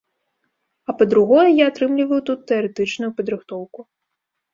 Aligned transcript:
А 0.87 0.93
па-другое, 1.01 1.43
я 1.63 1.67
атрымліваю 1.71 2.17
тут 2.29 2.39
тэарэтычную 2.53 3.11
падрыхтоўку. 3.21 3.79